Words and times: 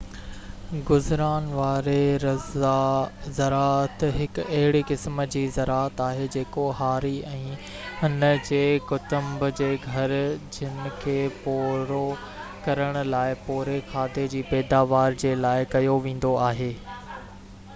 گذران 0.85 1.47
واري 1.55 2.13
زراعت 3.39 4.05
هڪ 4.15 4.45
اهڙي 4.59 4.81
قسم 4.91 5.21
جي 5.35 5.43
زراعت 5.57 6.01
آهي 6.05 6.25
جيڪو 6.37 6.63
هاري 6.79 7.11
۽ 7.33 7.43
هن 7.99 8.25
جي 8.49 8.63
ڪٽنب 8.93 9.45
جي 9.61 9.69
گهرجن 9.85 10.81
کي 11.05 11.15
پورو 11.45 12.03
ڪرڻ 12.67 12.99
لاءِ 13.17 13.39
پوري 13.45 13.79
کاڌي 13.93 14.27
جي 14.35 14.43
پيداوار 14.53 15.21
جي 15.25 15.37
لاءِ 15.47 15.71
ڪيو 15.77 16.01
ويندو 16.09 16.37
آهي 16.51 16.73